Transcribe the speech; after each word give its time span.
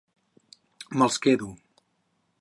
Me'ls 1.01 1.17
quedo. 1.27 1.49